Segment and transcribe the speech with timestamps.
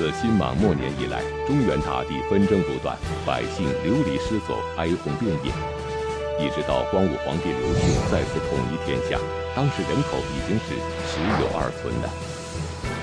[0.00, 5.52] 自新莽末年以来，中原大地纷争不断，百姓流离失所，哀鸿遍野。
[6.40, 9.20] 一直到光武皇帝刘秀再次统一天下，
[9.54, 10.72] 当时人口已经是
[11.04, 12.08] 十有二存的。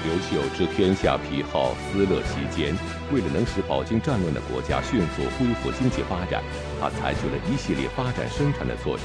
[0.10, 2.74] 刘秀知天下疲好，思乐其间，
[3.14, 6.42] 为了能使饱经战乱的国家迅速恢复经济发展，
[6.82, 9.04] 他采取了一系列发展生产的措施。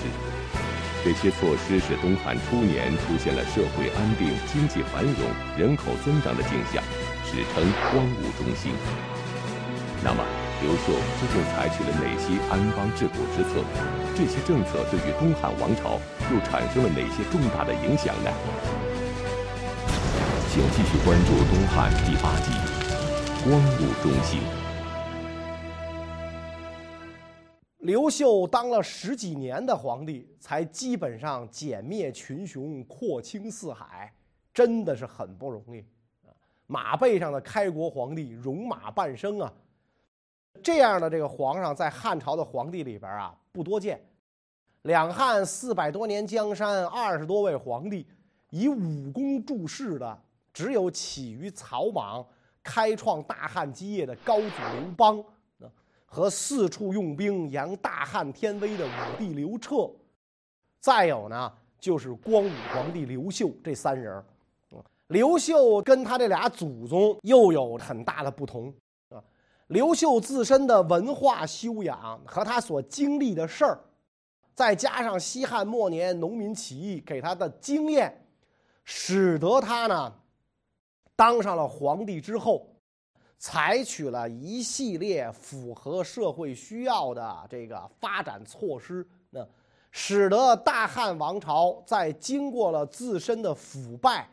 [1.04, 5.28] 这些措施使东汉初年出现了社会安定、经济繁荣、
[5.58, 6.80] 人口增长的景象，
[7.32, 8.74] 史称光武中兴。
[10.04, 10.22] 那么，
[10.60, 13.64] 刘秀究竟采取了哪些安邦治国之策？
[14.14, 15.98] 这些政策对于东汉王朝
[16.30, 18.30] 又产生了哪些重大的影响呢？
[20.50, 22.52] 请继续关注《东汉》第八集
[23.48, 24.38] 《光武中兴》。
[27.78, 34.12] 刘秀当了十几年的皇帝，才基本上歼灭群雄、扩清四海，
[34.52, 35.82] 真的是很不容易！
[36.72, 39.52] 马背上的开国皇帝，戎马半生啊！
[40.62, 44.02] 这样的这个皇上，在汉朝的皇帝里边啊，不多见。
[44.84, 48.06] 两汉四百多年江山，二十多位皇帝，
[48.48, 50.18] 以武功著世的，
[50.50, 52.26] 只有起于草莽、
[52.62, 54.46] 开创大汉基业的高祖
[54.80, 55.22] 刘邦，
[56.06, 59.90] 和四处用兵扬大汉天威的武帝刘彻，
[60.80, 64.24] 再有呢，就是光武皇帝刘秀这三人儿。
[65.12, 68.74] 刘秀跟他这俩祖宗又有很大的不同
[69.10, 69.22] 啊。
[69.66, 73.78] 刘秀自身的文化修养和他所经历的事儿，
[74.54, 78.26] 再加上西汉末年农民起义给他的经验，
[78.84, 80.14] 使得他呢
[81.14, 82.66] 当上了皇帝之后，
[83.38, 89.46] 采取了一系列符合社会需要的这个发展措施，那
[89.90, 94.26] 使得大汉王朝在经过了自身的腐败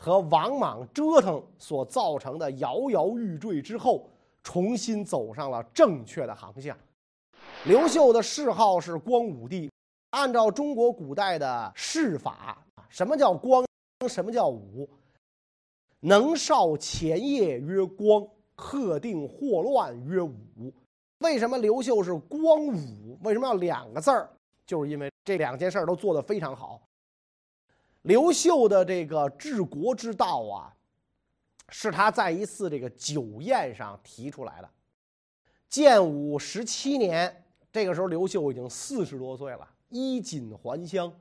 [0.00, 4.08] 和王莽折腾所造成的摇摇欲坠之后。
[4.42, 6.74] 重新走上了正确的航向。
[7.66, 9.70] 刘秀的谥号是光武帝。
[10.12, 12.56] 按照中国古代的谥法，
[12.88, 13.62] 什么叫光？
[14.08, 14.88] 什么叫武？
[16.00, 20.72] 能少前业曰光，克定祸乱曰武。
[21.18, 23.18] 为什么刘秀是光武？
[23.22, 24.30] 为什么要两个字儿？
[24.66, 26.80] 就是因为这两件事都做得非常好。
[28.02, 30.72] 刘秀的这个治国之道啊。
[31.72, 34.68] 是他在一次这个酒宴上提出来的。
[35.68, 41.12] 建武十七年，这个时候刘秀已经四十多岁了，衣锦还乡，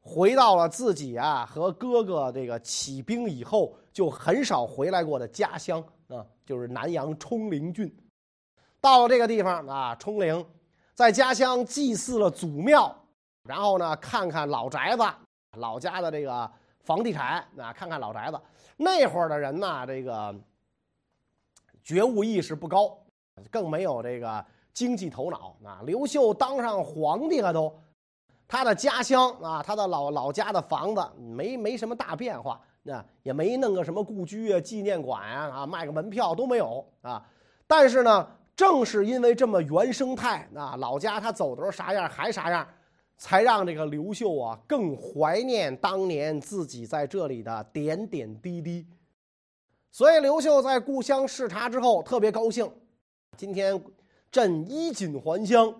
[0.00, 7.96] 回到了自己啊和哥哥这个起兵以后就很少回来过的家乡啊，就是南阳冲陵郡。
[8.80, 10.44] 到了这个地方啊，冲陵，
[10.94, 12.92] 在家乡祭祀了祖庙，
[13.44, 15.04] 然后呢，看看老宅子，
[15.58, 18.40] 老家的这个房地产啊，看看老宅子。
[18.76, 20.34] 那会儿的人呢，这个
[21.82, 22.96] 觉悟意识不高，
[23.50, 25.82] 更没有这个经济头脑啊。
[25.84, 27.70] 刘秀当上皇帝了都，
[28.48, 37.22] 他的家乡啊，他的老老家的房子没没什么大变化，那也没弄个什么故居啊、纪念馆啊，啊，卖个门票都没有啊。
[37.66, 38.26] 但是呢，
[38.56, 42.66] 正是因为这么原生态啊，老家他走的时候啥样还啥样。
[43.16, 48.86] 才让这个刘秀啊更怀念当年自己在这里的点点滴滴，
[49.90, 52.68] 所以刘秀在故乡视察之后特别高兴。
[53.36, 53.80] 今天
[54.30, 55.72] 朕衣锦还乡，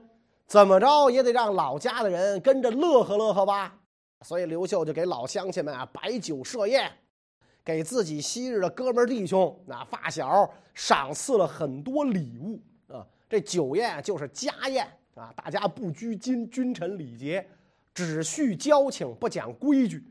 [0.47, 3.77] 怎么着也得让老家的人跟着乐呵乐呵吧。
[4.25, 6.91] 所以刘秀就给老乡亲们啊摆酒设宴，
[7.65, 12.61] 给自己昔日的哥们弟兄那发小赏赐了很多礼物
[12.95, 13.05] 啊。
[13.29, 14.87] 这酒宴就是家宴。
[15.23, 17.47] 啊，大家不拘君君臣礼节，
[17.95, 20.05] 只叙交情，不讲规矩。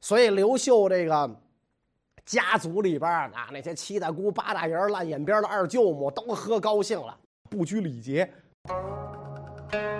[0.00, 1.28] 所以刘秀这个
[2.24, 7.18] 家族里边啊，那些七大姑八大姨、烂眼边的二舅母都喝高兴了，
[7.50, 8.30] 不拘礼节。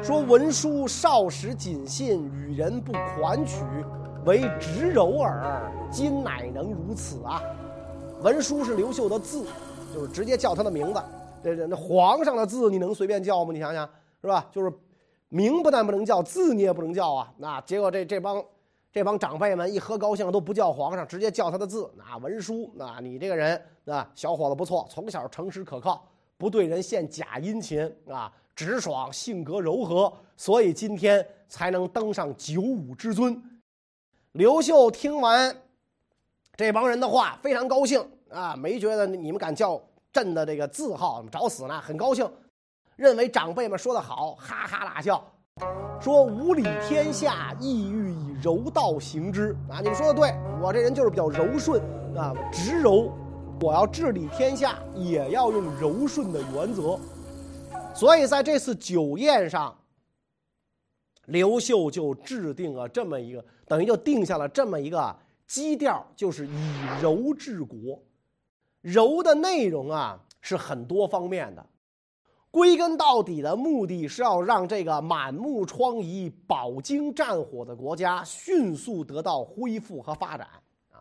[0.03, 3.64] 说文书少时谨信，与人不款曲，
[4.25, 5.69] 为直柔耳。
[5.91, 7.43] 今乃能如此啊！
[8.23, 9.44] 文书是刘秀的字，
[9.93, 11.02] 就是直接叫他的名字。
[11.43, 13.52] 这这那皇上的字，你能随便叫吗？
[13.52, 13.88] 你想想。
[14.20, 14.49] 是吧？
[14.50, 14.73] 就是
[15.29, 17.32] 名不但不能叫，字你也不能叫啊。
[17.37, 18.43] 那结果这这帮
[18.91, 21.91] 这帮长辈们一喝高兴都不叫皇上，直接叫他的字。
[21.97, 26.05] 那文书，那你这个人啊，小伙子不错，从小诚实可靠，
[26.37, 33.41] 不对人献假殷勤啊，直爽，性格柔和，所以今天才能登上九五之尊。
[34.32, 35.55] 刘秀听完
[36.56, 39.81] 这帮人的话，非常高兴啊，没觉得你们敢叫
[40.12, 42.29] 朕的这个字号，找死呢，很高兴。
[42.98, 45.24] 认为长辈们说的好，哈哈大笑，
[46.00, 49.78] 说无理天下，意欲以柔道行之啊！
[49.78, 51.80] 你们说的对，我这人就是比较柔顺
[52.16, 53.16] 啊，直柔，
[53.60, 56.98] 我要治理天下，也要用柔顺的原则。
[57.94, 59.78] 所以在这次酒宴上，
[61.26, 65.16] 刘秀就制定了这么一个，等于就定下了这么一个
[65.46, 68.02] 基调，就是以柔治国。
[68.80, 71.64] 柔的内容啊是很多方面的，
[72.50, 80.48] 归根到底的目的是要让这个满目疮痍、饱经战火的国家迅速得到恢复和发展。
[80.90, 80.96] 啊，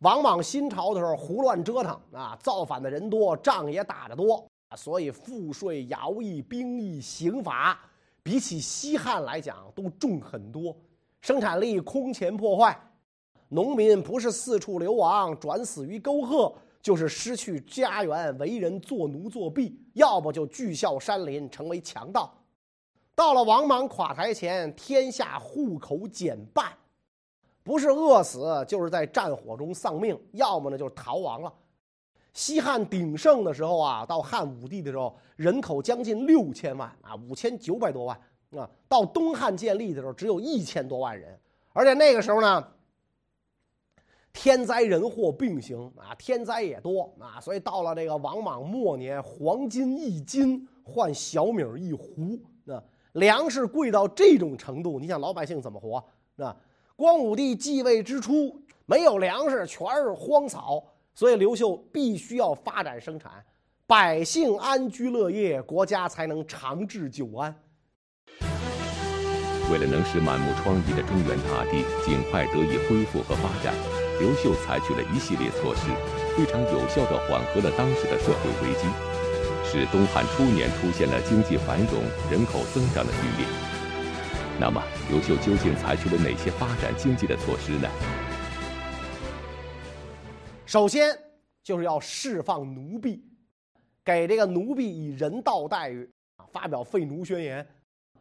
[0.00, 4.44] 往往新朝的时候胡乱折腾啊，造反的人多，仗也打得多，
[4.76, 7.78] 所以赋税、徭役、兵役、刑罚
[8.22, 10.76] 比起西汉来讲都重很多，
[11.20, 12.76] 生产力空前破坏，
[13.48, 16.52] 农民不是四处流亡，转死于沟壑。
[16.82, 22.32] 就是失去家园，为人做奴做婢；要不就聚啸山林，成为强盗。
[23.14, 26.72] 到了王莽垮台前，天下户口减半，
[27.62, 31.52] 不是饿死，就是在战火中丧命；要么呢，就是逃亡了。
[32.32, 38.18] 西汉鼎盛的时候啊，到汉武帝的时候，人口将近六千万啊，五千九百多万
[38.52, 38.68] 啊。
[38.88, 41.38] 到东汉建立的时候，只有一千多万人，
[41.74, 42.66] 而且那个时候呢。
[44.32, 52.82] 天灾人祸并行啊，天灾也多啊，所以到了这个王莽末年，黄金一斤换小米一壶啊，
[53.12, 56.04] 粮食贵到这种程度，你想老百姓怎么活
[56.44, 56.56] 啊？
[56.96, 58.54] 光武帝继位之初，
[58.86, 60.84] 没有粮食，全是荒草，
[61.14, 63.32] 所以刘秀必须要发展生产，
[63.86, 67.54] 百姓安居乐业，国家才能长治久安。
[69.72, 73.99] 为了能使满目疮痍的中原大地尽快得以恢复和发展。
[74.20, 75.88] 刘秀采取了一系列措施，
[76.36, 78.86] 非常有效地缓和了当时的社会危机，
[79.64, 83.48] 使东汉初年出现了经济繁荣、人口增长的局面。
[84.60, 87.88] 那么，刘秀究竟采取了哪些发展经济的措施呢？
[90.66, 91.18] 首先，
[91.64, 93.24] 就是要释放奴婢，
[94.04, 96.06] 给这个奴婢以人道待遇，
[96.52, 97.66] 发表废奴宣言，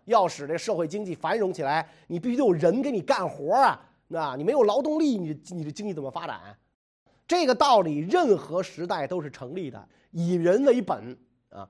[0.05, 3.77] 要使这社会经济繁荣起来，你必须得有人给你干活啊。
[4.11, 6.57] 那你没有劳动力，你你的经济怎么发展？
[7.27, 11.15] 这个道理任何时代都是成立的，以人为本
[11.49, 11.69] 啊。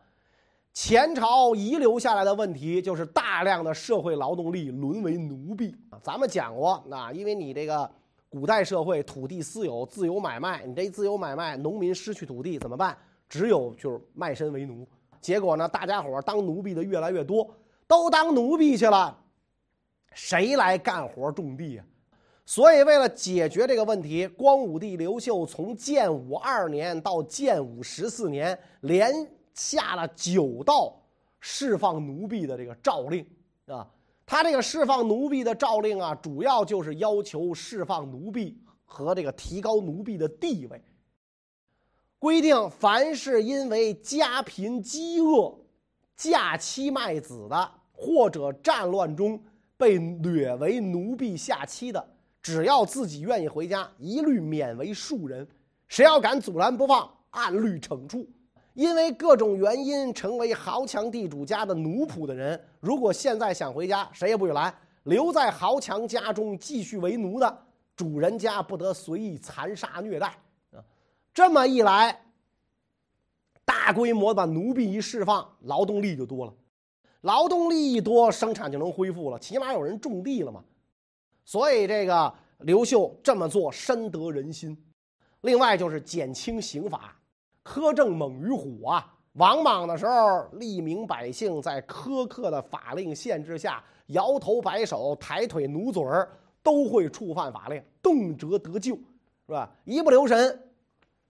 [0.74, 6.00] 前朝遗留下来的问题就是大量的社会劳动力沦为奴婢啊。
[6.02, 7.92] 咱们讲过，那因为你这个
[8.30, 12.98] 古代社会土地私有、自由买卖，你这自由买卖，农民失去土地怎么办？
[13.28, 14.88] 只有就是卖身为奴。
[15.20, 17.54] 结果呢，大家伙当奴婢的越来越多，
[17.86, 19.20] 都当奴婢去了，
[20.14, 21.84] 谁来干活种地呀？
[22.50, 29.14] 所以，为了解决这个问题，光武帝刘秀从建武二年到建武十四年，连
[29.54, 31.00] 下了九道
[31.40, 33.24] 释放奴婢的这个诏令
[33.68, 33.88] 啊。
[34.26, 40.82] 他这个释放奴婢的诏令啊，主要就是要求释放奴婢和这个提高奴婢的地位。
[42.18, 45.56] 规定，凡是因为家贫饥饿、
[46.16, 49.40] 嫁妻卖子的，或者战乱中
[49.78, 52.04] 被掠为奴婢下妻的。
[52.42, 55.48] 只要自己愿意回家，一律免为庶人。
[55.88, 58.28] 谁要敢阻拦不放，按律惩处。
[58.74, 64.74] 因为各种原因成为豪强地主家的奴仆的人，如果现在想回家，谁也不许拦。
[65.04, 70.28] 留在豪强家中继续为奴的，主人家不得随意残杀虐待。
[70.72, 70.80] 啊，
[71.34, 72.22] 这么一来，
[73.66, 76.54] 大规模把奴婢一释放，劳动力就多了。
[77.22, 80.64] 劳动力一多，生产就能恢复了，起码有人种地了嘛。
[81.50, 84.78] 所以这个刘秀这么做深得人心，
[85.42, 87.16] 另外就是减轻刑罚，
[87.66, 89.12] 苛政猛于虎啊！
[89.32, 96.30] 王莽的时候，利民百姓在苛刻的法令限制下，摇头摆手、抬腿努嘴儿，
[96.62, 98.96] 都会触犯法令，动辄得咎，
[99.48, 99.72] 是吧？
[99.86, 100.70] 一不留神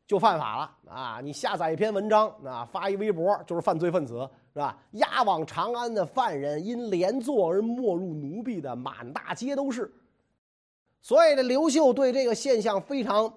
[0.06, 1.22] 就犯法了啊！
[1.24, 4.78] 你下载一篇文章啊，发一微博就是犯罪分子，是吧？
[4.92, 9.90] 押往长安的犯人因连坐而没入奴婢的满大街都是。
[11.02, 13.34] 所以，这刘秀对这个现象非常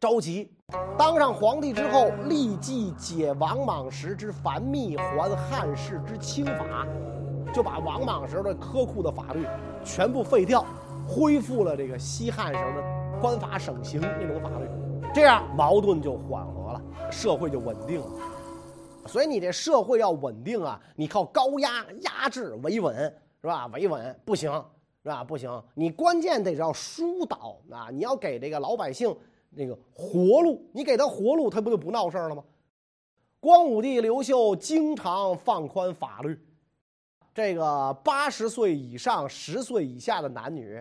[0.00, 0.52] 着急。
[0.98, 6.86] 当上皇帝之后，立即解王莽时之繁密，还汉室之轻法，
[7.54, 9.46] 就把王莽时候的苛酷的法律
[9.82, 10.66] 全部废掉，
[11.06, 14.68] 恢复了这个西汉时候的官法省刑那种法律。
[15.14, 18.10] 这样矛盾就缓和了，社会就稳定了。
[19.06, 22.94] 所以，你这社会要稳定啊，你靠高压压制维稳
[23.40, 23.66] 是吧？
[23.68, 24.52] 维稳不行。
[25.08, 25.24] 是吧？
[25.24, 27.88] 不行，你关键得要疏导啊！
[27.90, 29.16] 你要给这个老百姓
[29.48, 32.44] 那个活路，你给他活路，他不就不闹事儿了吗？
[33.40, 36.38] 光武帝刘秀经常放宽法律，
[37.32, 40.78] 这个八十岁以上、十岁以下的男女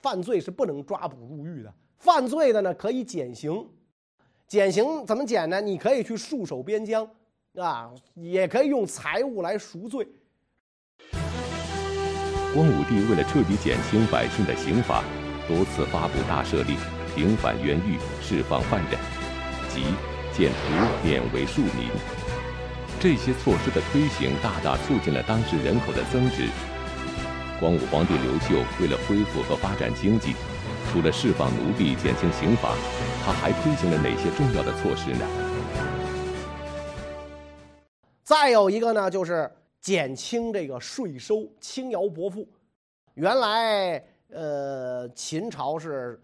[0.00, 3.68] 犯罪是不能抓捕入狱的，犯罪的呢可以减刑。
[4.46, 5.60] 减刑怎么减呢？
[5.60, 7.10] 你可以去戍守边疆，
[7.56, 10.06] 啊，也可以用财物来赎罪。
[12.56, 15.04] 光武帝为了彻底减轻百姓的刑罚，
[15.46, 16.74] 多次发布大赦令，
[17.14, 18.98] 平反冤狱，释放犯人，
[19.68, 19.82] 即
[20.32, 21.90] 减徒免为庶民。
[22.98, 26.48] 这些措施的推行，大大促进了当时人口的增值。
[27.60, 30.34] 光武皇帝刘秀为了恢复和发展经济，
[30.90, 32.70] 除了释放奴婢、减轻刑罚，
[33.22, 35.26] 他还推行了哪些重要的措施呢？
[38.24, 39.50] 再有一个呢，就是
[39.86, 42.44] 减轻这个税收，轻徭薄赋。
[43.14, 46.20] 原来，呃，秦朝是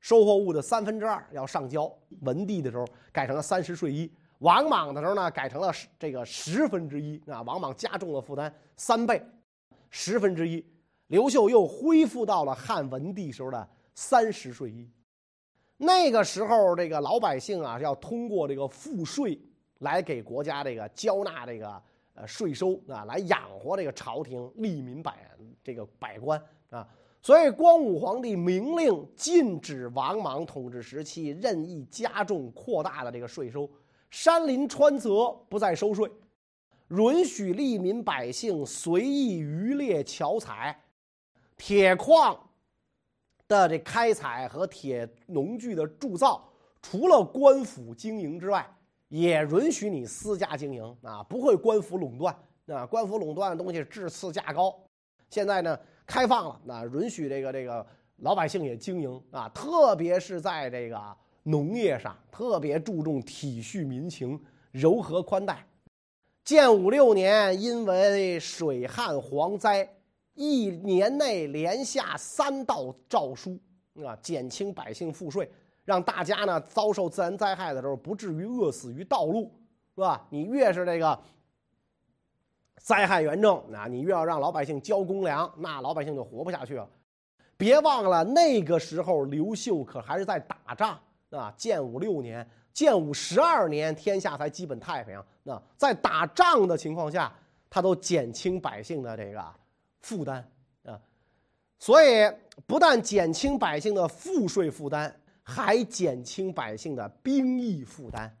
[0.00, 1.88] 收获物的三分之二要上交，
[2.22, 9.24] 文帝的时候改成了三十税一，王莽的时候呢改成了这个十分之一啊，王莽加重了负担三倍，
[9.90, 10.66] 十分之一。
[11.06, 14.90] 刘秀又恢复到了汉文帝时候的三十税一。
[15.76, 19.40] 那个时候，这个老百姓啊，要通过这个赋税。
[19.80, 21.82] 来给国家这个交纳这个
[22.14, 25.30] 呃税收啊，来养活这个朝廷利民百
[25.62, 26.40] 这个百官
[26.70, 26.88] 啊，
[27.20, 33.68] 所以光武皇帝明令禁止王莽统治时期任意加重扩大的这个税收，
[34.10, 36.10] 山林川泽不再收税，
[36.88, 40.78] 允许利民百姓随意渔猎樵采，
[41.56, 42.38] 铁矿
[43.48, 46.48] 的这开采和铁农具的铸造，
[46.80, 48.64] 除了官府经营之外。
[49.14, 52.84] 也允许你私家经营啊，不会官府垄断啊。
[52.84, 54.74] 官府垄断的东西质次价高，
[55.30, 59.48] 现在呢开放了，那允许这个这个老百姓也经营啊。
[59.50, 64.36] 特别是在这个农业上，特别注重体恤民情，
[64.72, 65.64] 柔和宽待。
[66.44, 69.88] 建武六年，因为水旱蝗灾，
[70.34, 73.56] 一年内连下三道诏书
[74.04, 75.48] 啊，减轻百姓赋税。
[75.84, 79.52] 让大家呢遭受自然灾害的时候不至于饿死于道路，
[79.94, 80.26] 是吧？
[80.30, 81.18] 你越是这个
[82.78, 86.88] 灾害严重，那你越要让老百姓交公粮，那老百姓就活不下去了。
[87.56, 90.98] 别忘了那个时候刘秀可还是在打仗
[91.30, 91.54] 啊！
[91.56, 95.22] 建武六年、建武十二年，天下才基本太平。
[95.42, 97.32] 那在打仗的情况下，
[97.70, 99.44] 他都减轻百姓的这个
[100.00, 100.46] 负担
[100.84, 100.98] 啊，
[101.78, 102.30] 所以
[102.66, 105.14] 不但减轻百姓的赋税负担。
[105.46, 108.34] 还减轻百姓的兵役负担，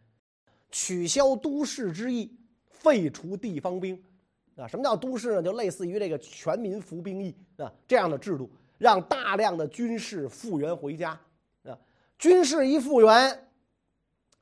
[0.70, 2.34] 取消都市之役，
[2.66, 4.02] 废除地方兵，
[4.56, 5.42] 啊，什么叫都市呢？
[5.42, 11.10] 就类似于这个全民服兵役啊这样的制度，让大量的军士复员回家，
[11.64, 11.78] 啊，
[12.18, 13.48] 军事一复员，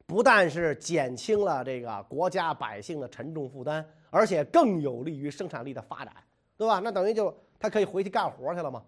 [0.07, 6.15] 不但是减轻了这个国家百姓的沉重负担，而且更有利于生产力的发展，
[6.57, 6.79] 对吧？
[6.79, 8.85] 那等于就他可以回去干活去了嘛？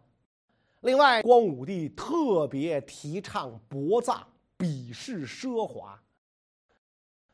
[0.85, 4.23] 另外，光武帝特别提倡薄葬，
[4.59, 5.99] 鄙视奢华。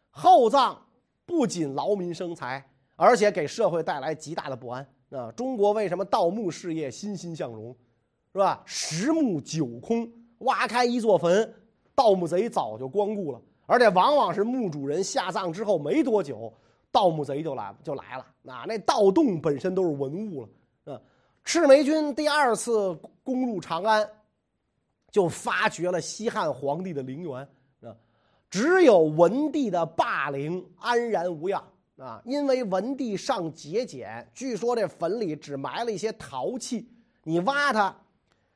[0.08, 0.80] 厚葬
[1.26, 2.64] 不仅劳民生财，
[2.94, 4.86] 而且给社会带来极大的不安。
[5.10, 7.76] 啊，中国为什么盗墓事业欣欣向荣，
[8.32, 8.62] 是吧？
[8.64, 11.52] 十墓九空，挖开一座坟，
[11.92, 13.42] 盗墓贼早就光顾了。
[13.66, 16.52] 而且往往是墓主人下葬之后没多久，
[16.92, 18.24] 盗墓贼就来就来了。
[18.46, 20.48] 啊，那盗洞本身都是文物了。
[21.44, 22.94] 赤眉军第二次
[23.24, 24.08] 攻入长安，
[25.10, 27.48] 就发掘了西汉皇帝的陵园
[27.82, 27.94] 啊，
[28.48, 31.62] 只有文帝的霸陵安然无恙
[31.96, 36.88] 啊，因为文帝上节俭，据说这坟里只埋了一些陶器，
[37.24, 37.94] 你挖它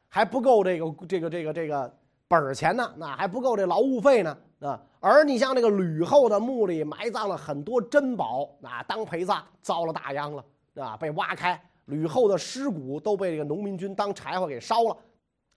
[0.08, 1.92] 还不够这个这个这个这个
[2.28, 10.44] 本钱呢，那还不够这劳务费呢啊，而你像这个吕后的墓里埋葬了很多珍宝啊，当陪葬遭了大殃了
[10.76, 11.60] 啊，被挖开。
[11.86, 14.96] 吕后的尸骨都被这个农民军当柴火给烧了。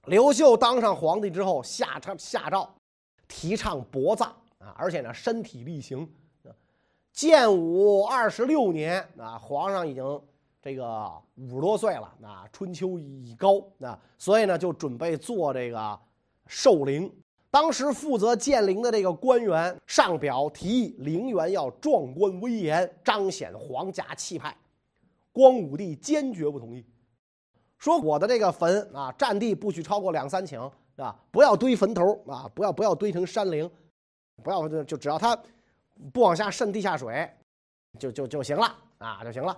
[0.06, 2.70] 刘秀当上皇帝之后，下诏下诏，
[3.28, 4.30] 提倡薄葬
[4.60, 6.08] 啊，而且呢身体力行。
[7.12, 10.22] 建武二十六年啊，皇上已经
[10.62, 16.00] 这个五十多岁了啊，春秋已高啊，所以呢就准备做这个
[16.46, 17.12] 寿陵。
[17.50, 24.56] 当时负责建陵的这个官员上表提议，陵园要壮观威严，彰显皇家气派。
[25.38, 26.84] 光武帝坚决不同意，
[27.78, 33.70] 说我的这个坟啊，占地不许超过两三顷，啊，不要堆坟头啊，不要不要堆成山陵，
[34.42, 35.40] 不要就就只要它
[36.12, 37.32] 不往下渗地下水，
[38.00, 39.56] 就就就行了啊，就行了。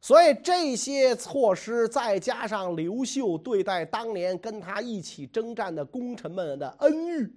[0.00, 7.32] 所以这些措施，再加上刘秀对待当年跟他一起征战的功臣们的恩遇，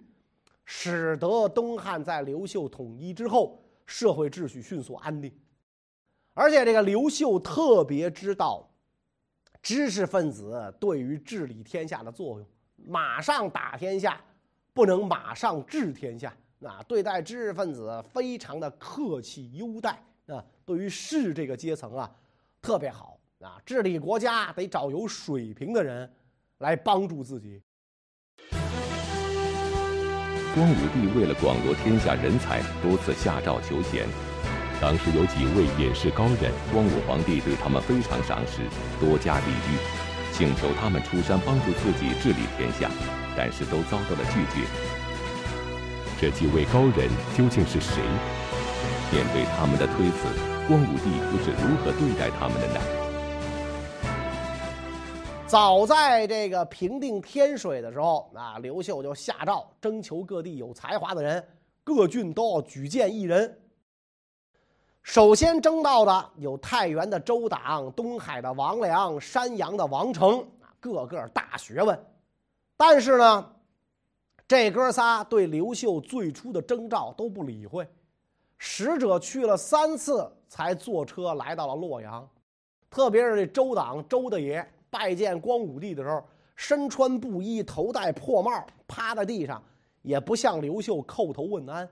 [0.66, 5.32] 使得东汉在刘秀统一之后，社会秩序迅速安定。
[6.40, 8.66] 而且这个刘秀特别知道
[9.62, 14.22] 知识分子对于治理天下的作用，马上打天下
[14.74, 22.10] 不能马上治天下啊，对待知识分子非常的客气优待啊，对于士这个阶层啊，
[22.62, 26.10] 特别好啊，治理国家得找有水平的人
[26.60, 27.62] 来帮助自己。
[30.56, 34.08] 光武帝为了广罗天下人才，多次下诏求贤。
[34.82, 38.62] 当时有几位隐士高人，光武皇帝对他们非常赏识，
[38.98, 39.78] 多加礼遇，
[40.32, 42.90] 请求他们出山帮助自己治理天下，
[43.36, 44.66] 但是都遭到了拒绝。
[46.18, 48.02] 这几位高人究竟是谁？
[49.12, 50.28] 面对他们的推辞，
[50.66, 52.80] 光武帝又是如何对待他们的呢？
[55.46, 61.44] 早在这个平定天水的时候，啊，刘秀就下诏征求各地有才华的人，
[61.84, 63.54] 各郡都要举荐一人。
[65.02, 72.00] 首先征到的有太原的周党、东海的王良、山阳的王成，啊个个大学问。
[72.78, 73.54] 但是呢，
[74.48, 77.88] 这哥仨对刘秀最初的征召都不理会，
[78.58, 82.30] 使者去了三次才坐车来到了洛阳，
[82.90, 84.68] 特别是这周党周大爷。
[84.92, 86.24] 拜见光武帝的时候，
[86.56, 89.64] 身穿布衣，头戴破帽，趴在地上，
[90.02, 91.88] 也不向刘秀叩头问安。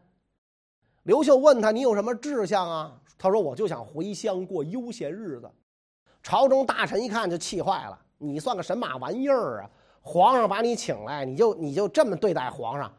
[1.08, 5.50] 刘秀问他：“你有什么志向啊？”他说：“我就想回乡过悠闲日子。”
[6.22, 9.70] 朝中大臣一看就气坏了：“你算个神马玩意儿啊？
[10.02, 12.92] 皇上把你请来，你就你就这么对待皇上？”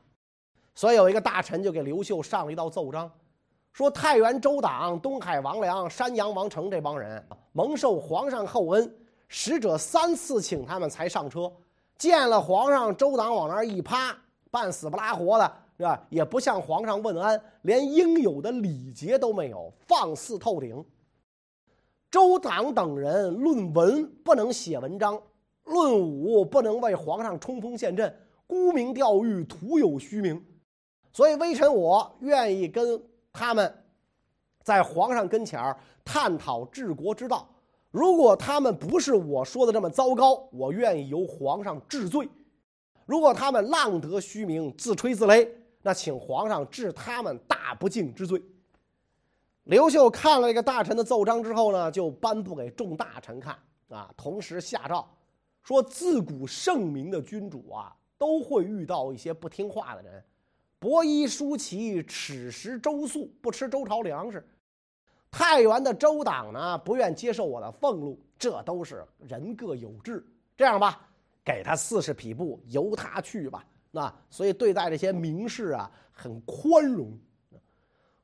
[0.75, 3.11] 所以有一个大臣就给刘秀上了一道奏章，
[3.75, 7.23] 说：“太原周党、东海王良、山阳王成这帮人
[7.53, 8.91] 蒙受皇上厚恩。”
[9.29, 11.53] 使者三次请他们才上车，
[11.99, 14.17] 见了皇上，周党往那儿一趴，
[14.51, 16.05] 半死不拉活的，是吧？
[16.11, 20.85] 也不向皇上问安，连应有的礼节都没有，放肆透顶。
[22.11, 25.21] 周党等人论文不能写文章，
[25.67, 28.13] 论武不能为皇上冲锋陷阵，
[28.45, 30.45] 沽名钓誉，徒有虚名。
[31.13, 33.01] 所以微臣我愿意跟
[33.33, 33.73] 他们，
[34.65, 37.49] 在皇上跟前儿探讨治国之道。
[37.93, 42.27] 如果他们不是我说的这么糟糕，我愿意由皇上治罪；
[43.07, 45.49] 如果他们浪得虚名、自吹自擂，
[45.83, 48.43] 那请皇上治他们大不敬之罪。
[49.65, 55.07] 刘秀看了这个大臣的奏章之后呢，就颁布给众大臣看啊，同时下诏
[55.63, 60.25] 说：自古圣明的君主啊，都会遇到一些不听话的人。
[60.79, 64.47] 伯夷、叔齐耻食周粟，不吃周朝粮食。
[65.31, 70.27] 太原的周党呢，不愿接受我的俸禄，这都是人各有志。
[70.57, 71.07] 这样吧，
[71.45, 73.63] 给他四十匹布，由他去吧。
[73.91, 77.19] 那所以对待这些名士啊，很宽容。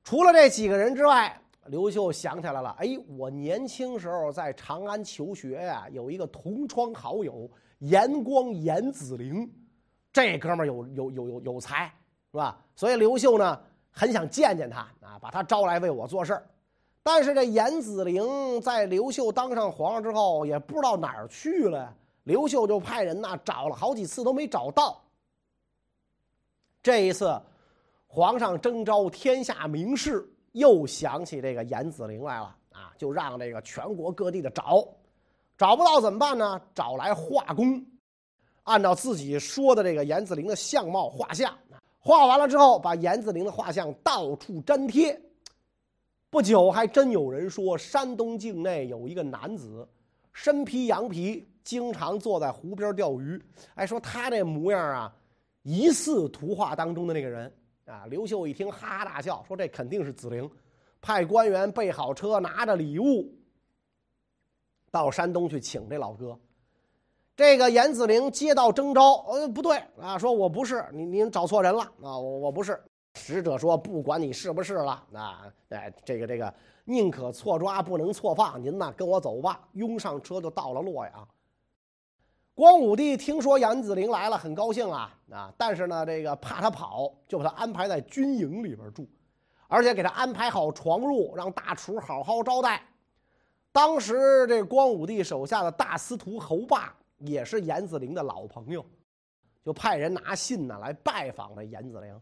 [0.03, 9.51] 除了这几个人之外，刘秀想起来了，哎，我年轻时候在长安求学呀，有一个同窗好友严光严子陵，
[10.13, 11.87] 这哥们儿有有有有有才，
[12.31, 12.61] 是吧？
[12.77, 13.59] 所以刘秀呢，
[13.91, 16.47] 很想见见他啊，把他招来为我做事儿。
[17.03, 21.95] 但是这严子陵在刘秀当上皇上之后，也不知道哪儿去了。
[22.25, 25.03] 刘秀就派人呐找了好几次都没找到。
[26.85, 27.41] 这一次，
[28.07, 34.87] 皇上征召天下名士，又想起这个严子陵来了啊，就让这个全国各地的找，
[35.57, 36.61] 找不到怎么办呢？
[36.75, 37.83] 找来画工，
[38.65, 41.57] 按照自己说的这个严子陵的相貌画像，
[41.99, 45.19] 画完了之后，把严子陵的画像到处粘贴。
[46.29, 49.89] 不久，还真有人说，山东境内有一个男子，
[50.35, 53.43] 身披羊皮，经常坐在湖边钓鱼。
[53.75, 55.15] 哎，说他这模样啊，
[55.65, 57.53] 疑似图画当中的那个人
[57.87, 58.07] 啊。
[58.07, 60.49] 刘秀一听，哈哈大笑，说这肯定是子陵，
[61.01, 63.29] 派官员备好车，拿着礼物
[64.93, 66.39] 到山东去请这老哥。
[67.37, 72.81] 这个严子陵接到征召，呃，不对啊，说我不是，您您找错人了啊，我我不是。
[73.17, 76.53] 使者说：“不管你是不是了，啊，哎，这个这个，
[76.85, 78.61] 宁可错抓，不能错放。
[78.61, 81.29] 您呐，跟我走吧。”拥上车就到了洛阳。
[82.55, 85.53] 光武帝听说严子陵来了，很高兴啊啊！
[85.59, 89.09] 但是呢，这个怕他跑，就把他安排在军营里边住，
[89.67, 92.81] 而且给他安排好床褥，让大厨好好招待。
[93.73, 98.87] 当时这光武帝手下的大司徒侯霸也是严子陵的老朋友，
[99.65, 102.21] 就派人拿信呢来拜访这严子陵。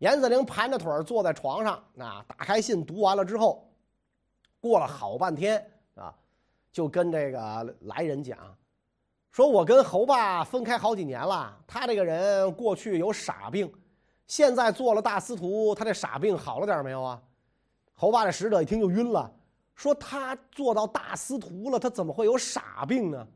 [0.00, 3.66] 严子陵盘着腿坐在床上，啊，打开信读完了之后，
[4.60, 5.62] 过了好半天
[5.94, 6.14] 啊，
[6.70, 8.38] 就跟这个来人讲，
[9.32, 13.72] 说我跟侯霸分开好几年了，他这个人过去有傻病，
[14.26, 17.20] 现在做了大司徒，他这傻病好了点没有啊？
[17.94, 19.32] 侯霸这使者一听就晕了，
[19.76, 23.26] 说他做到大司徒了，他怎么会有傻病呢？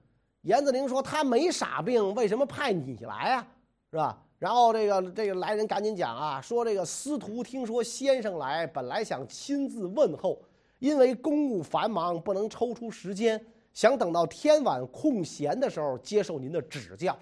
[0.43, 3.47] 严子陵说他没傻病，为什么派你来啊？
[3.91, 4.19] 是吧？
[4.41, 10.43] 然后这个这个来人赶紧讲啊，说这个司徒听说先生来，本来想亲自问候，
[10.81, 13.43] 因为公务繁忙，不能抽出时间，
[13.75, 17.15] 想等到天晚空闲的时候接受您的指教。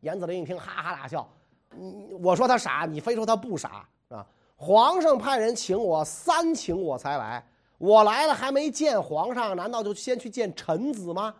[0.00, 1.28] 严子陵一听，哈哈大笑。
[1.76, 4.26] 你我说他傻，你非说他不傻啊？
[4.56, 7.46] 皇上派人请我，三请我才来，
[7.78, 11.34] 我来了还没见皇上，难道就先去见臣子吗？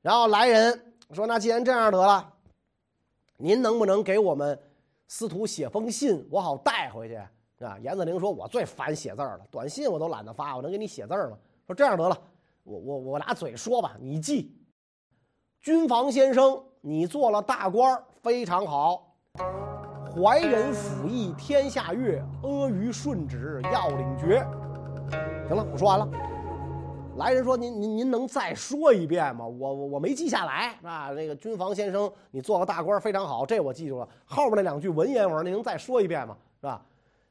[0.00, 2.32] 然后来人说：“那既然这样得了，
[3.36, 4.58] 您能不能给我们
[5.08, 7.16] 司徒写封信，我好带回去？”
[7.64, 12.22] 啊，严子陵说：“我最烦写字了，短信我都懒得发，我能给你写字吗？”说这样得了，
[12.66, 14.52] 我我我拿嘴说吧，你记。
[15.60, 19.14] 军防先生，你做了大官，非常好。
[20.12, 24.44] 怀仁辅义天下乐，阿谀顺旨要领爵。
[25.46, 26.08] 行了，我说完了。
[27.18, 29.46] 来人说：“您您您能再说一遍吗？
[29.46, 31.10] 我我我没记下来啊。
[31.12, 34.08] 那个军防先生，你做个大官非常好，这我记住了。
[34.24, 36.36] 后边那两句文言文，您能再说一遍吗？
[36.60, 36.84] 是吧？”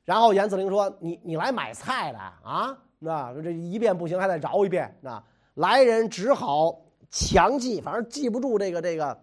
[0.06, 2.78] 然后严子陵说：“你你来买菜的啊？
[3.00, 4.96] 那这一遍不行，还得饶一遍。
[5.02, 5.24] 那
[5.56, 9.18] 来人只好强记，反正记不住这个这个。”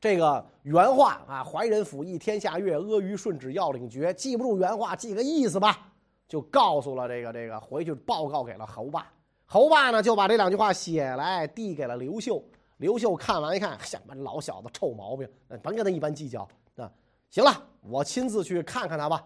[0.00, 4.14] 这个原话啊，怀仁辅义天下乐，阿谀顺旨要领爵。
[4.14, 5.92] 记不住原话，记个意思吧，
[6.26, 9.06] 就告诉了这个这个，回去报告给了侯霸。
[9.44, 12.42] 侯霸呢，就把这两句话写来，递给了刘秀。
[12.78, 15.28] 刘秀看完一看，什么老小子，臭毛病，
[15.62, 16.90] 甭跟他一般计较啊。
[17.28, 19.22] 行了，我亲自去看看他吧。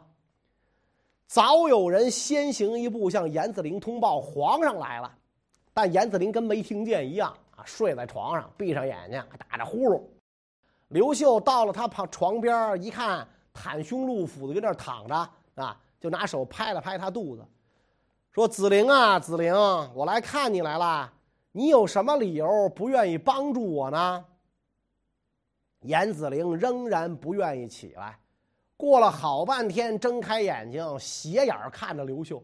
[1.27, 5.13] 早有人先行一步向严子陵通报皇上来了，
[5.73, 10.03] 但严子陵跟没听见一样啊，睡在床上，闭上眼睛，打着呼噜。
[10.89, 15.15] 刘秀到了他旁床边一看，袒胸露腹的跟那躺着
[15.55, 17.45] 啊，就拿手拍了拍他肚子，
[18.31, 19.53] 说：“子陵啊，子陵，
[19.95, 21.13] 我来看你来了，
[21.53, 24.25] 你有什么理由不愿意帮助我呢？”
[25.81, 28.19] 严子陵仍然不愿意起来，
[28.77, 32.43] 过了好半天，睁开眼睛，斜眼看着刘秀，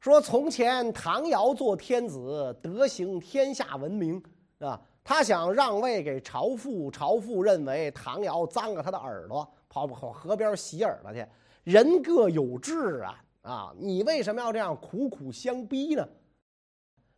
[0.00, 4.22] 说：“从前唐尧做天子，德行天下闻名
[4.58, 11.26] 啊。”他想让位给朝父，朝父认为唐尧脏了他的耳朵，跑跑河边洗耳朵去。
[11.62, 13.74] 人各有志啊啊！
[13.78, 16.08] 你为什么要这样苦苦相逼呢？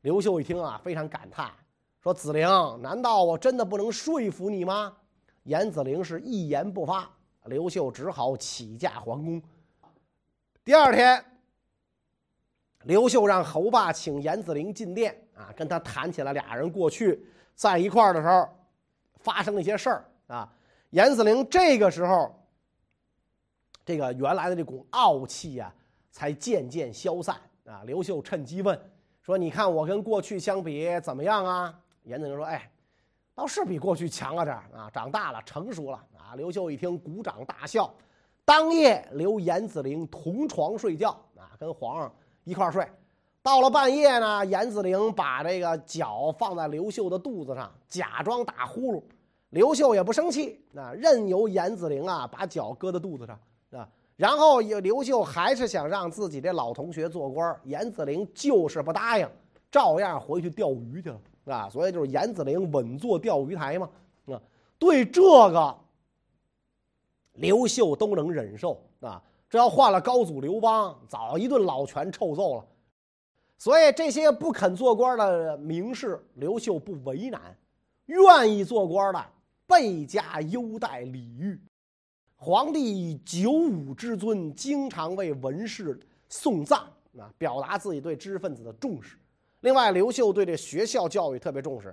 [0.01, 1.53] 刘秀一听啊，非常感叹，
[2.03, 2.49] 说：“子陵，
[2.83, 4.97] 难道我真的不能说服你吗？”
[5.45, 7.09] 严子陵是一言不发，
[7.47, 9.43] 刘秀只好起驾还宫。
[10.65, 11.25] 第二天，
[12.85, 17.25] 刘秀让侯霸请严子陵进殿啊，跟他谈起了俩人过去。
[17.55, 18.49] 在一块儿的时候，
[19.17, 20.53] 发生了一些事儿啊。
[20.91, 22.35] 严子陵这个时候，
[23.85, 25.73] 这个原来的这股傲气呀，
[26.11, 27.83] 才渐渐消散啊。
[27.85, 28.79] 刘秀趁机问
[29.23, 32.71] 说：“你看我跟过去相比怎么样啊？”严子陵说：“哎，
[33.37, 37.93] 倒是比过去强了点啊，长大了，成熟了啊。”刘秀一听，鼓掌大笑。
[38.47, 42.11] 当夜留严子陵同床睡觉啊，跟皇上
[42.45, 42.89] 一块睡。
[43.43, 49.03] 到了半夜呢，严子陵把这个脚放在刘秀的肚子上，假装打呼噜。
[49.51, 53.39] 刘秀也不生气，啊任由严子陵啊把脚搁在肚子上
[53.71, 53.87] 啊。
[54.17, 59.29] 然后刘秀还是想让自己这老同学做官，严子陵就是不答应，
[59.71, 61.69] 照样回去钓鱼去了啊。
[61.71, 63.89] 所以就是严子陵稳坐钓鱼台嘛
[64.27, 64.41] 啊。
[64.79, 65.77] 对这个，
[67.33, 69.23] 刘秀都能忍受啊。
[69.49, 72.67] 这要换了高祖刘邦，早一顿老拳臭揍了。
[73.59, 77.41] 所以这些不肯做官的名士，刘秀不为难；
[78.07, 79.27] 愿意做官的，
[79.67, 81.59] 倍加优待礼遇。
[82.35, 86.81] 皇帝以九五之尊，经常为文士送葬
[87.19, 89.17] 啊，表达自己对知识分子的重视。
[89.67, 91.93] 另外，刘秀对这学校教育特别重视。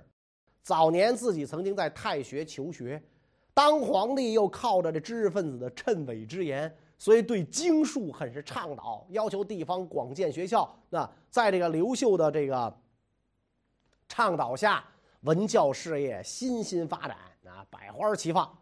[0.62, 3.02] 早年自己曾经在太学求学，
[3.52, 6.72] 当皇帝又靠着这知识分子的谶纬之言。
[6.96, 10.72] 所以对经术很是倡导，要求地方广建学校。
[10.88, 12.72] 那在这个刘秀的这个
[14.08, 14.84] 倡导下，
[15.22, 18.56] 文教事业欣欣发展，啊，百花齐放。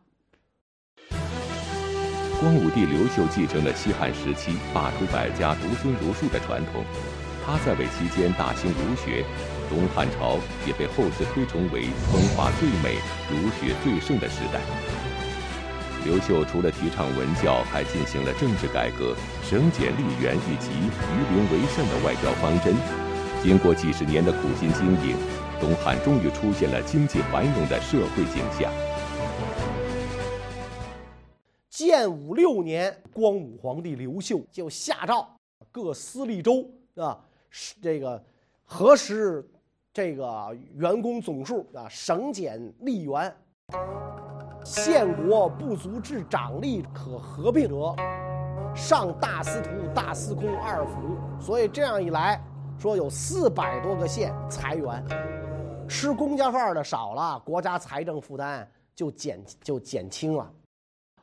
[2.40, 6.82] 光武帝刘秀继承了西汉时期罢黜百家、独尊儒术的传统，
[7.44, 9.24] 他在位期间大兴儒学，
[9.68, 12.96] 东汉朝也被后世推崇为文化最美、
[13.28, 14.60] 儒学最盛的时代。
[16.04, 22.74] 刘秀除了提倡文教，还进行了政治改革，省俭吏员以及于邻为善的外交方针。
[23.42, 25.16] 经过几十年的苦心经营，
[25.60, 28.72] 东汉终于出现了经济繁荣的社会景象。
[31.70, 35.28] 建武六年，光武皇帝刘秀就下诏
[35.70, 37.18] 各司隶州啊，
[37.80, 38.22] 这个
[38.64, 39.48] 核实
[39.92, 43.34] 这个员工总数啊，省减吏员。
[44.64, 47.94] 县国不足至长吏可合并者，
[48.74, 51.16] 上大司徒、大司空二府。
[51.40, 52.40] 所以这样一来
[52.78, 55.04] 说，有四百多个县裁员，
[55.88, 60.48] 吃公家饭的少了，国家财政负担就减就减轻了。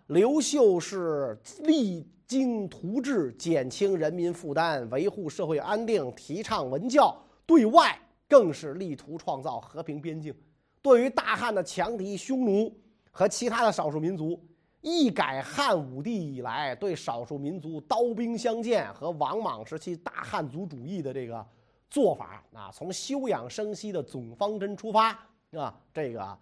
[0.10, 7.96] 刘秀是励精图治，减轻人民负担，维护社会安定，提倡文教，对外
[8.28, 10.34] 更是力图创造和平边境。
[10.82, 12.76] 对于大汉的强敌匈奴
[13.12, 14.44] 和其他的少数民族，
[14.82, 21.46] 一改汉武帝以来对少数民族刀兵相见和王莽时期大汉族主义的这个
[21.88, 25.10] 做法啊，从休养生息的总方针出发
[25.52, 26.36] 啊，这个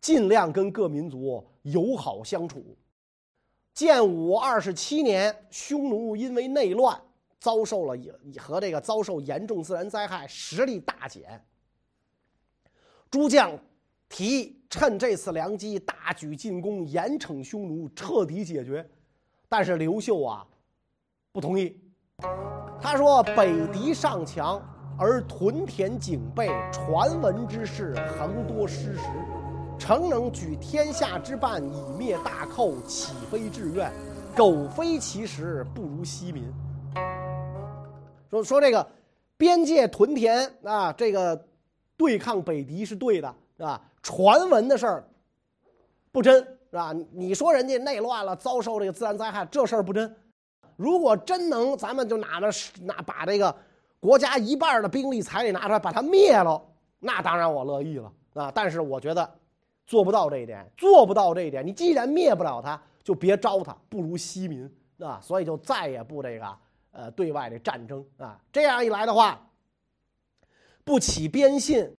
[0.00, 2.64] 尽量跟各民族友好相处。
[3.78, 7.00] 建武二十七年，匈奴因为内乱
[7.38, 7.96] 遭受了
[8.36, 11.40] 和这个遭受严重自然灾害，实力大减。
[13.08, 13.56] 诸将
[14.08, 18.84] 提议趁这次良机大举进攻，严惩匈奴，彻底解决。
[19.48, 20.44] 但是刘秀啊，
[21.30, 21.80] 不同意。
[22.82, 24.60] 他说：“北敌尚强，
[24.98, 29.02] 而屯田警备，传闻之事恒多失实。”
[29.78, 33.90] 诚能举天下之半以灭大寇，岂非志愿？
[34.36, 36.44] 苟非其实，不如西民。
[38.28, 38.86] 说说这个
[39.36, 41.42] 边界屯田啊，这个
[41.96, 43.80] 对抗北敌是对的，是吧？
[44.02, 45.08] 传闻的事儿
[46.12, 46.36] 不真，
[46.70, 46.92] 是吧？
[47.12, 50.14] 你说人家内乱了，遭受这个自然灾害，这事儿不真。
[50.76, 52.50] 如果真能，咱们就拿着
[52.82, 53.54] 拿把这个
[54.00, 56.60] 国家一半的兵力财力拿出来，把它灭了，
[56.98, 58.52] 那当然我乐意了啊。
[58.54, 59.28] 但是我觉得。
[59.88, 61.66] 做不到这一点，做不到这一点。
[61.66, 65.18] 你既然灭不了他，就别招他，不如息民啊！
[65.22, 66.58] 所以就再也不这个
[66.92, 68.38] 呃对外的战争啊。
[68.52, 69.40] 这样一来的话，
[70.84, 71.90] 不起边信，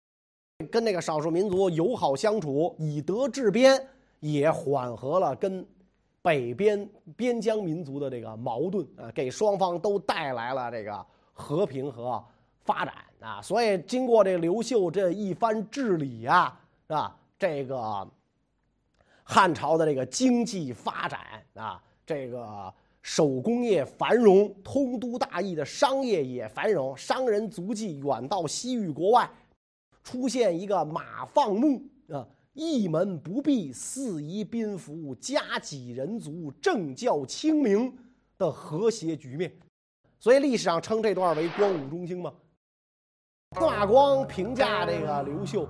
[0.70, 3.84] 跟那个少数民族友好相处，以德治边，
[4.20, 5.66] 也缓和了跟
[6.22, 12.24] 北边边疆民族的这个矛盾啊，给双方都带来了这个和平和
[12.60, 13.42] 发展啊。
[13.42, 17.16] 所以经过这刘秀这一番治理呀，是吧？
[17.40, 18.06] 这个
[19.24, 21.22] 汉朝的这个经济发展
[21.54, 22.72] 啊，这个
[23.02, 29.32] 手工业繁荣，通都大邑的商业也繁荣，商人足迹远到西域国外，
[30.04, 37.98] 出现一个马放牧啊，一门不闭，四夷宾服，家几人族，政教清明
[38.38, 39.50] 的和谐局面。
[40.20, 42.34] 所以历史上称这段为光武中兴嘛。
[43.58, 45.66] 司马光评价这个刘秀。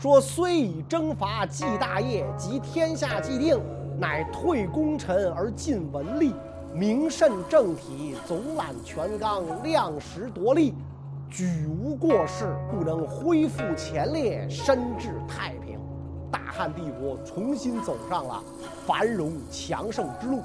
[0.00, 3.60] 说虽以征伐继大业，及天下既定，
[3.98, 6.32] 乃退功臣而进文吏，
[6.72, 10.74] 明慎政体，总揽权纲，量实夺利，
[11.28, 15.78] 举无过失，故能恢复前列，深至太平。
[16.32, 18.42] 大汉帝国重新走上了
[18.86, 20.40] 繁荣强盛之路。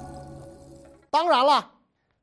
[1.08, 1.66] 当然了，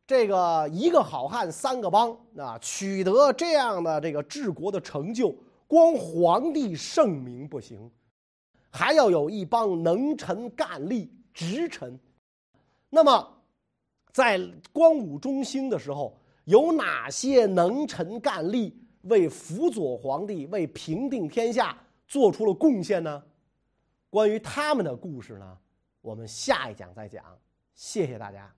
[0.06, 5.34] 这个一个好汉三个帮啊，取得这样的这个治国的成就。
[5.74, 7.90] 光皇帝圣明不行，
[8.70, 12.00] 还要有一帮能臣干吏直臣。
[12.92, 13.42] 那么，
[14.12, 14.40] 在
[14.72, 18.72] 光武中兴的时候，有哪些能臣干吏
[19.06, 21.76] 为辅佐皇帝、为平定天下
[22.08, 23.24] 做出了贡献呢？
[24.12, 25.58] 关于他们的故事呢，
[26.02, 27.26] 我们下一讲再讲。
[27.74, 28.54] 谢谢大家。